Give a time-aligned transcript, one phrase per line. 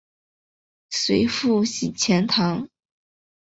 [0.89, 2.67] 随父徙钱塘。